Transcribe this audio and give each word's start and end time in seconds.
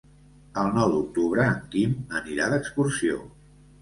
El 0.61 0.69
nou 0.77 0.93
d'octubre 0.93 1.45
en 1.49 1.61
Quim 1.75 1.93
anirà 2.21 2.49
d'excursió. 2.55 3.21